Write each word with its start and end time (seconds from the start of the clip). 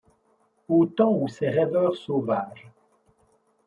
Aux 0.67 0.87
temps 0.87 1.15
où 1.15 1.27
ces 1.27 1.49
rêveurs 1.51 1.95
sauvages 1.95 2.71